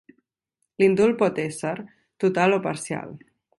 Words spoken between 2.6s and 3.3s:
parcial.